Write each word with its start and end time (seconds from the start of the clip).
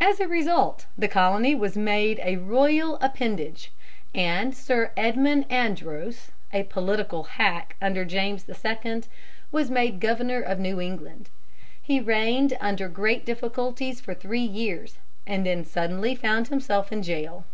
As 0.00 0.18
a 0.18 0.26
result, 0.26 0.86
the 0.96 1.08
Colony 1.08 1.54
was 1.54 1.76
made 1.76 2.18
a 2.22 2.36
royal 2.36 2.96
appendage, 3.02 3.70
and 4.14 4.56
Sir 4.56 4.92
Edmund 4.96 5.44
Andros, 5.50 6.30
a 6.54 6.62
political 6.62 7.24
hack 7.24 7.76
under 7.78 8.06
James 8.06 8.46
II., 8.48 9.02
was 9.50 9.70
made 9.70 10.00
Governor 10.00 10.40
of 10.40 10.58
New 10.58 10.80
England. 10.80 11.28
He 11.82 12.00
reigned 12.00 12.56
under 12.62 12.88
great 12.88 13.26
difficulties 13.26 14.00
for 14.00 14.14
three 14.14 14.40
years, 14.40 14.96
and 15.26 15.44
then 15.44 15.66
suddenly 15.66 16.14
found 16.14 16.48
himself 16.48 16.90
in 16.90 17.02
jail. 17.02 17.44